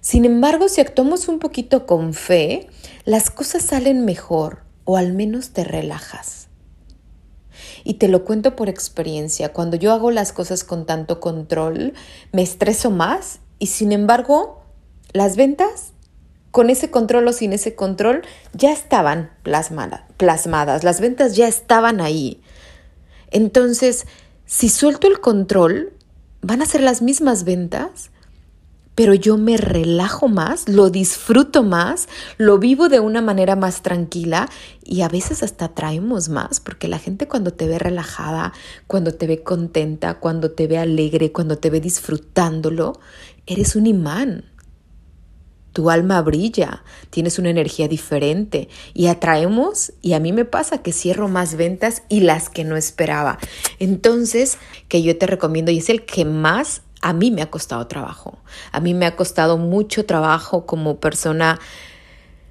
Sin 0.00 0.24
embargo, 0.24 0.68
si 0.68 0.80
actuamos 0.80 1.28
un 1.28 1.38
poquito 1.38 1.86
con 1.86 2.12
fe, 2.12 2.68
las 3.04 3.30
cosas 3.30 3.62
salen 3.62 4.04
mejor 4.04 4.62
o 4.84 4.96
al 4.96 5.12
menos 5.12 5.50
te 5.50 5.64
relajas. 5.64 6.48
Y 7.84 7.94
te 7.94 8.08
lo 8.08 8.24
cuento 8.24 8.56
por 8.56 8.68
experiencia, 8.68 9.52
cuando 9.52 9.76
yo 9.76 9.92
hago 9.92 10.10
las 10.10 10.32
cosas 10.32 10.64
con 10.64 10.86
tanto 10.86 11.20
control, 11.20 11.94
me 12.32 12.42
estreso 12.42 12.90
más 12.90 13.40
y 13.58 13.68
sin 13.68 13.92
embargo, 13.92 14.62
las 15.12 15.36
ventas, 15.36 15.92
con 16.50 16.70
ese 16.70 16.90
control 16.90 17.28
o 17.28 17.32
sin 17.32 17.52
ese 17.52 17.74
control, 17.74 18.22
ya 18.52 18.72
estaban 18.72 19.30
plasmadas, 19.42 20.84
las 20.84 21.00
ventas 21.00 21.34
ya 21.36 21.48
estaban 21.48 22.00
ahí. 22.00 22.42
Entonces, 23.30 24.06
si 24.44 24.68
suelto 24.68 25.06
el 25.06 25.20
control, 25.20 25.92
van 26.44 26.62
a 26.62 26.66
ser 26.66 26.82
las 26.82 27.00
mismas 27.00 27.44
ventas, 27.44 28.10
pero 28.94 29.14
yo 29.14 29.36
me 29.38 29.56
relajo 29.56 30.28
más, 30.28 30.68
lo 30.68 30.90
disfruto 30.90 31.62
más, 31.62 32.06
lo 32.38 32.58
vivo 32.58 32.88
de 32.88 33.00
una 33.00 33.22
manera 33.22 33.56
más 33.56 33.82
tranquila 33.82 34.48
y 34.84 35.00
a 35.00 35.08
veces 35.08 35.42
hasta 35.42 35.68
traemos 35.74 36.28
más, 36.28 36.60
porque 36.60 36.86
la 36.86 36.98
gente 36.98 37.26
cuando 37.26 37.52
te 37.52 37.66
ve 37.66 37.78
relajada, 37.78 38.52
cuando 38.86 39.14
te 39.14 39.26
ve 39.26 39.42
contenta, 39.42 40.20
cuando 40.20 40.52
te 40.52 40.66
ve 40.66 40.78
alegre, 40.78 41.32
cuando 41.32 41.58
te 41.58 41.70
ve 41.70 41.80
disfrutándolo, 41.80 43.00
eres 43.46 43.74
un 43.74 43.86
imán. 43.86 44.44
Tu 45.74 45.90
alma 45.90 46.22
brilla, 46.22 46.82
tienes 47.10 47.38
una 47.38 47.50
energía 47.50 47.86
diferente 47.86 48.70
y 48.94 49.08
atraemos, 49.08 49.92
y 50.00 50.14
a 50.14 50.20
mí 50.20 50.32
me 50.32 50.46
pasa 50.46 50.78
que 50.78 50.92
cierro 50.92 51.28
más 51.28 51.56
ventas 51.56 52.04
y 52.08 52.20
las 52.20 52.48
que 52.48 52.64
no 52.64 52.78
esperaba. 52.78 53.38
Entonces, 53.78 54.56
que 54.88 55.02
yo 55.02 55.18
te 55.18 55.26
recomiendo 55.26 55.70
y 55.70 55.78
es 55.78 55.90
el 55.90 56.06
que 56.06 56.24
más 56.24 56.80
a 57.02 57.12
mí 57.12 57.30
me 57.30 57.42
ha 57.42 57.50
costado 57.50 57.86
trabajo. 57.86 58.38
A 58.72 58.80
mí 58.80 58.94
me 58.94 59.04
ha 59.04 59.14
costado 59.14 59.58
mucho 59.58 60.06
trabajo 60.06 60.64
como 60.64 61.00
persona 61.00 61.60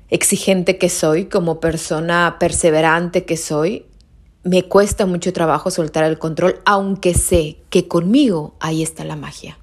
exigente 0.10 0.78
que 0.78 0.90
soy, 0.90 1.26
como 1.26 1.60
persona 1.60 2.38
perseverante 2.40 3.26
que 3.26 3.36
soy, 3.36 3.88
me 4.44 4.64
cuesta 4.64 5.06
mucho 5.06 5.34
trabajo 5.34 5.72
soltar 5.72 6.04
el 6.04 6.20
control, 6.20 6.60
aunque 6.66 7.14
sé 7.14 7.58
que 7.70 7.88
conmigo 7.88 8.56
ahí 8.60 8.84
está 8.84 9.06
la 9.06 9.16
magia, 9.16 9.58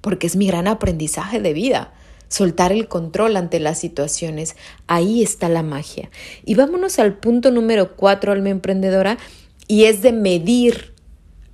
porque 0.00 0.26
es 0.26 0.36
mi 0.36 0.46
gran 0.46 0.68
aprendizaje 0.68 1.40
de 1.40 1.52
vida. 1.52 1.92
Soltar 2.28 2.72
el 2.72 2.88
control 2.88 3.36
ante 3.36 3.58
las 3.58 3.78
situaciones, 3.78 4.56
ahí 4.86 5.22
está 5.22 5.48
la 5.48 5.62
magia. 5.62 6.10
Y 6.44 6.54
vámonos 6.54 6.98
al 6.98 7.18
punto 7.18 7.50
número 7.50 7.96
cuatro, 7.96 8.32
alma 8.32 8.50
emprendedora, 8.50 9.18
y 9.66 9.84
es 9.84 10.02
de 10.02 10.12
medir 10.12 10.94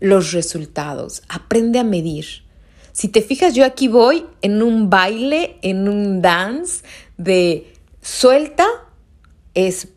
los 0.00 0.32
resultados. 0.32 1.22
Aprende 1.28 1.78
a 1.78 1.84
medir. 1.84 2.44
Si 2.92 3.08
te 3.08 3.22
fijas, 3.22 3.54
yo 3.54 3.64
aquí 3.64 3.88
voy 3.88 4.24
en 4.42 4.62
un 4.62 4.88
baile, 4.90 5.56
en 5.62 5.88
un 5.88 6.22
dance 6.22 6.84
de 7.16 7.72
suelta, 8.00 8.66
es 9.54 9.88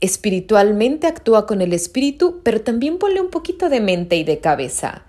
espiritualmente, 0.00 1.06
actúa 1.06 1.46
con 1.46 1.60
el 1.60 1.72
espíritu, 1.72 2.40
pero 2.42 2.60
también 2.60 2.98
ponle 2.98 3.20
un 3.20 3.30
poquito 3.30 3.68
de 3.68 3.80
mente 3.80 4.16
y 4.16 4.24
de 4.24 4.38
cabeza. 4.38 5.04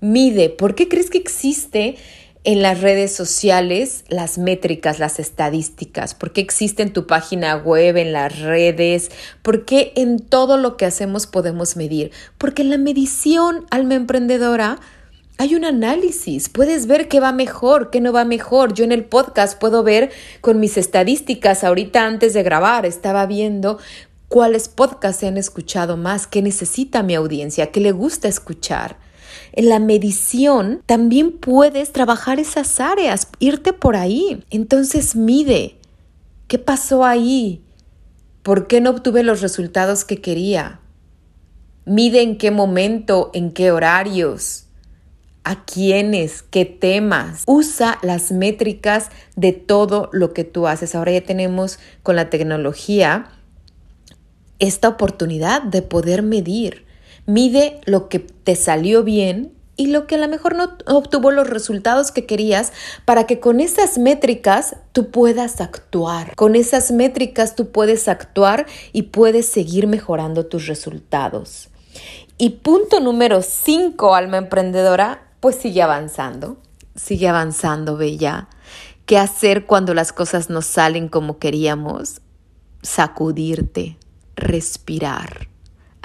Mide, 0.00 0.48
¿por 0.48 0.74
qué 0.74 0.88
crees 0.88 1.10
que 1.10 1.18
existe 1.18 1.96
en 2.44 2.62
las 2.62 2.80
redes 2.80 3.14
sociales 3.14 4.04
las 4.08 4.38
métricas, 4.38 4.98
las 4.98 5.18
estadísticas? 5.18 6.14
¿Por 6.14 6.32
qué 6.32 6.40
existe 6.40 6.82
en 6.82 6.92
tu 6.92 7.06
página 7.06 7.56
web, 7.56 7.96
en 7.96 8.12
las 8.12 8.38
redes? 8.38 9.10
¿Por 9.42 9.64
qué 9.64 9.92
en 9.96 10.18
todo 10.18 10.56
lo 10.56 10.76
que 10.76 10.86
hacemos 10.86 11.26
podemos 11.26 11.76
medir? 11.76 12.10
Porque 12.38 12.62
en 12.62 12.70
la 12.70 12.78
medición, 12.78 13.66
alma 13.70 13.94
emprendedora, 13.94 14.80
hay 15.40 15.54
un 15.54 15.64
análisis, 15.64 16.48
puedes 16.48 16.88
ver 16.88 17.06
qué 17.06 17.20
va 17.20 17.30
mejor, 17.30 17.90
qué 17.90 18.00
no 18.00 18.12
va 18.12 18.24
mejor. 18.24 18.74
Yo 18.74 18.84
en 18.84 18.90
el 18.90 19.04
podcast 19.04 19.56
puedo 19.58 19.84
ver 19.84 20.10
con 20.40 20.58
mis 20.58 20.76
estadísticas, 20.76 21.62
ahorita 21.62 22.04
antes 22.04 22.34
de 22.34 22.42
grabar 22.42 22.84
estaba 22.84 23.24
viendo 23.26 23.78
cuáles 24.28 24.68
podcasts 24.68 25.20
se 25.20 25.28
han 25.28 25.36
escuchado 25.36 25.96
más, 25.96 26.26
qué 26.26 26.42
necesita 26.42 27.02
mi 27.02 27.14
audiencia, 27.14 27.70
qué 27.70 27.80
le 27.80 27.92
gusta 27.92 28.26
escuchar. 28.26 28.96
En 29.52 29.68
la 29.68 29.78
medición 29.78 30.82
también 30.86 31.32
puedes 31.32 31.92
trabajar 31.92 32.40
esas 32.40 32.80
áreas, 32.80 33.28
irte 33.38 33.72
por 33.72 33.96
ahí. 33.96 34.44
Entonces 34.50 35.16
mide, 35.16 35.76
¿qué 36.46 36.58
pasó 36.58 37.04
ahí? 37.04 37.62
¿Por 38.42 38.66
qué 38.66 38.80
no 38.80 38.90
obtuve 38.90 39.22
los 39.22 39.40
resultados 39.40 40.04
que 40.04 40.20
quería? 40.20 40.80
Mide 41.84 42.22
en 42.22 42.38
qué 42.38 42.50
momento, 42.50 43.30
en 43.34 43.52
qué 43.52 43.72
horarios, 43.72 44.66
a 45.44 45.64
quiénes, 45.64 46.42
qué 46.42 46.64
temas. 46.64 47.44
Usa 47.46 47.98
las 48.02 48.32
métricas 48.32 49.08
de 49.34 49.52
todo 49.52 50.10
lo 50.12 50.34
que 50.34 50.44
tú 50.44 50.66
haces. 50.66 50.94
Ahora 50.94 51.12
ya 51.12 51.22
tenemos 51.22 51.78
con 52.02 52.16
la 52.16 52.28
tecnología 52.28 53.30
esta 54.58 54.88
oportunidad 54.88 55.62
de 55.62 55.82
poder 55.82 56.22
medir. 56.22 56.84
Mide 57.28 57.82
lo 57.84 58.08
que 58.08 58.20
te 58.20 58.56
salió 58.56 59.04
bien 59.04 59.52
y 59.76 59.88
lo 59.88 60.06
que 60.06 60.14
a 60.14 60.18
lo 60.18 60.28
mejor 60.28 60.56
no 60.56 60.78
obtuvo 60.86 61.30
los 61.30 61.46
resultados 61.46 62.10
que 62.10 62.24
querías 62.24 62.72
para 63.04 63.26
que 63.26 63.38
con 63.38 63.60
esas 63.60 63.98
métricas 63.98 64.76
tú 64.92 65.10
puedas 65.10 65.60
actuar. 65.60 66.34
Con 66.36 66.56
esas 66.56 66.90
métricas 66.90 67.54
tú 67.54 67.70
puedes 67.70 68.08
actuar 68.08 68.64
y 68.94 69.02
puedes 69.02 69.44
seguir 69.44 69.86
mejorando 69.88 70.46
tus 70.46 70.68
resultados. 70.68 71.68
Y 72.38 72.48
punto 72.62 72.98
número 72.98 73.42
5, 73.42 74.14
alma 74.14 74.38
emprendedora, 74.38 75.28
pues 75.40 75.56
sigue 75.56 75.82
avanzando. 75.82 76.56
Sigue 76.96 77.28
avanzando, 77.28 77.98
Bella. 77.98 78.48
¿Qué 79.04 79.18
hacer 79.18 79.66
cuando 79.66 79.92
las 79.92 80.14
cosas 80.14 80.48
no 80.48 80.62
salen 80.62 81.10
como 81.10 81.38
queríamos? 81.38 82.22
Sacudirte, 82.80 83.98
respirar, 84.34 85.48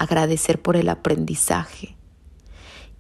agradecer 0.03 0.62
por 0.62 0.75
el 0.75 0.89
aprendizaje 0.89 1.95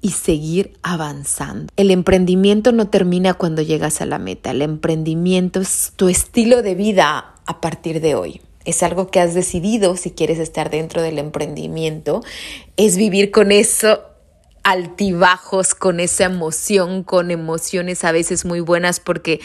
y 0.01 0.11
seguir 0.11 0.73
avanzando. 0.83 1.71
El 1.77 1.89
emprendimiento 1.89 2.73
no 2.73 2.89
termina 2.89 3.33
cuando 3.33 3.61
llegas 3.61 4.01
a 4.01 4.05
la 4.05 4.19
meta, 4.19 4.51
el 4.51 4.61
emprendimiento 4.61 5.61
es 5.61 5.93
tu 5.95 6.09
estilo 6.09 6.61
de 6.61 6.75
vida 6.75 7.35
a 7.45 7.61
partir 7.61 8.01
de 8.01 8.15
hoy. 8.15 8.41
Es 8.65 8.83
algo 8.83 9.07
que 9.07 9.19
has 9.19 9.33
decidido 9.33 9.95
si 9.95 10.11
quieres 10.11 10.39
estar 10.39 10.69
dentro 10.69 11.01
del 11.01 11.19
emprendimiento, 11.19 12.21
es 12.75 12.97
vivir 12.97 13.31
con 13.31 13.51
eso 13.51 14.01
altibajos, 14.63 15.75
con 15.75 15.99
esa 15.99 16.25
emoción, 16.25 17.03
con 17.03 17.31
emociones 17.31 18.03
a 18.03 18.11
veces 18.11 18.45
muy 18.45 18.61
buenas 18.61 18.99
porque 18.99 19.41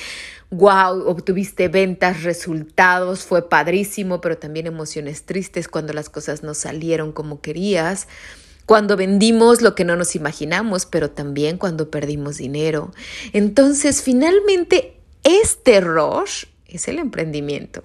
wow, 0.50 1.06
obtuviste 1.06 1.68
ventas, 1.68 2.22
resultados, 2.22 3.24
fue 3.24 3.48
padrísimo, 3.48 4.20
pero 4.20 4.38
también 4.38 4.66
emociones 4.66 5.24
tristes 5.24 5.68
cuando 5.68 5.92
las 5.92 6.08
cosas 6.08 6.42
no 6.42 6.54
salieron 6.54 7.12
como 7.12 7.40
querías, 7.40 8.08
cuando 8.64 8.96
vendimos 8.96 9.62
lo 9.62 9.74
que 9.74 9.84
no 9.84 9.96
nos 9.96 10.14
imaginamos, 10.14 10.86
pero 10.86 11.10
también 11.10 11.58
cuando 11.58 11.90
perdimos 11.90 12.38
dinero. 12.38 12.92
Entonces, 13.32 14.02
finalmente, 14.02 15.00
este 15.22 15.80
rush 15.80 16.44
es 16.66 16.88
el 16.88 16.98
emprendimiento. 16.98 17.82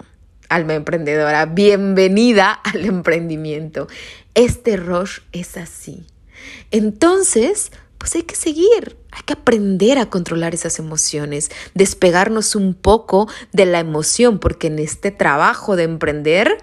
Alma 0.48 0.74
emprendedora, 0.74 1.46
bienvenida 1.46 2.52
al 2.52 2.84
emprendimiento. 2.84 3.88
Este 4.34 4.76
rush 4.76 5.20
es 5.32 5.56
así. 5.56 6.06
Entonces, 6.70 7.72
pues 7.98 8.14
hay 8.16 8.22
que 8.24 8.36
seguir, 8.36 8.96
hay 9.14 9.22
que 9.24 9.34
aprender 9.34 9.98
a 9.98 10.06
controlar 10.06 10.54
esas 10.54 10.78
emociones, 10.78 11.50
despegarnos 11.74 12.56
un 12.56 12.74
poco 12.74 13.28
de 13.52 13.64
la 13.64 13.78
emoción, 13.78 14.38
porque 14.38 14.66
en 14.66 14.78
este 14.78 15.10
trabajo 15.10 15.76
de 15.76 15.84
emprender 15.84 16.58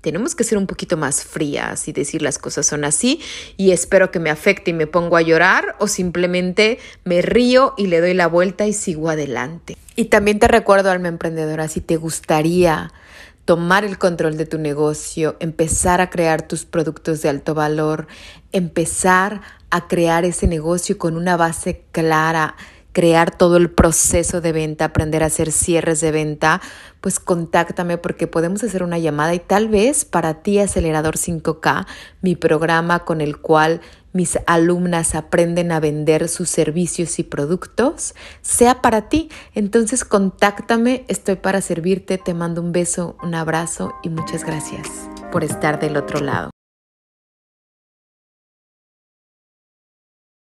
tenemos 0.00 0.36
que 0.36 0.44
ser 0.44 0.58
un 0.58 0.66
poquito 0.66 0.96
más 0.96 1.24
frías 1.24 1.88
y 1.88 1.92
decir 1.92 2.22
las 2.22 2.38
cosas 2.38 2.66
son 2.66 2.84
así 2.84 3.20
y 3.56 3.72
espero 3.72 4.12
que 4.12 4.20
me 4.20 4.30
afecte 4.30 4.70
y 4.70 4.74
me 4.74 4.86
pongo 4.86 5.16
a 5.16 5.22
llorar 5.22 5.74
o 5.80 5.88
simplemente 5.88 6.78
me 7.04 7.20
río 7.20 7.74
y 7.76 7.88
le 7.88 8.00
doy 8.00 8.14
la 8.14 8.28
vuelta 8.28 8.66
y 8.66 8.72
sigo 8.72 9.10
adelante. 9.10 9.76
Y 9.96 10.06
también 10.06 10.38
te 10.38 10.46
recuerdo, 10.46 10.92
alma 10.92 11.08
emprendedora, 11.08 11.66
si 11.66 11.80
te 11.80 11.96
gustaría 11.96 12.92
tomar 13.48 13.82
el 13.82 13.96
control 13.96 14.36
de 14.36 14.44
tu 14.44 14.58
negocio, 14.58 15.38
empezar 15.40 16.02
a 16.02 16.10
crear 16.10 16.46
tus 16.46 16.66
productos 16.66 17.22
de 17.22 17.30
alto 17.30 17.54
valor, 17.54 18.06
empezar 18.52 19.40
a 19.70 19.88
crear 19.88 20.26
ese 20.26 20.46
negocio 20.46 20.98
con 20.98 21.16
una 21.16 21.38
base 21.38 21.82
clara, 21.90 22.56
crear 22.98 23.30
todo 23.30 23.58
el 23.58 23.70
proceso 23.70 24.40
de 24.40 24.50
venta, 24.50 24.86
aprender 24.86 25.22
a 25.22 25.26
hacer 25.26 25.52
cierres 25.52 26.00
de 26.00 26.10
venta, 26.10 26.60
pues 27.00 27.20
contáctame 27.20 27.96
porque 27.96 28.26
podemos 28.26 28.64
hacer 28.64 28.82
una 28.82 28.98
llamada 28.98 29.32
y 29.34 29.38
tal 29.38 29.68
vez 29.68 30.04
para 30.04 30.42
ti 30.42 30.58
Acelerador 30.58 31.14
5K, 31.14 31.86
mi 32.22 32.34
programa 32.34 33.04
con 33.04 33.20
el 33.20 33.38
cual 33.38 33.82
mis 34.12 34.36
alumnas 34.48 35.14
aprenden 35.14 35.70
a 35.70 35.78
vender 35.78 36.28
sus 36.28 36.50
servicios 36.50 37.20
y 37.20 37.22
productos, 37.22 38.16
sea 38.42 38.82
para 38.82 39.08
ti. 39.08 39.30
Entonces 39.54 40.04
contáctame, 40.04 41.04
estoy 41.06 41.36
para 41.36 41.60
servirte, 41.60 42.18
te 42.18 42.34
mando 42.34 42.60
un 42.60 42.72
beso, 42.72 43.16
un 43.22 43.36
abrazo 43.36 43.94
y 44.02 44.08
muchas 44.08 44.42
gracias 44.42 44.88
por 45.30 45.44
estar 45.44 45.78
del 45.78 45.96
otro 45.96 46.18
lado. 46.18 46.50